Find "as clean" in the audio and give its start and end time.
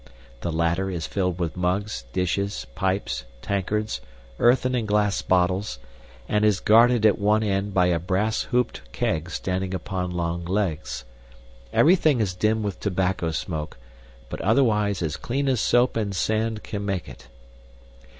15.03-15.47